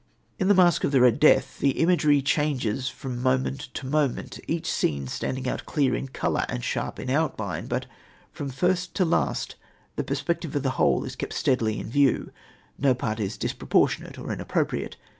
[0.39, 4.65] In The Masque of the Red Death the imagery changes from moment to moment, each
[4.65, 7.85] scene standing out clear in colour and sharp in outline; but
[8.31, 9.57] from first to last
[9.97, 12.31] the perspective of the whole is kept steadily in view.
[12.79, 14.97] No part is disproportionate or inappropriate.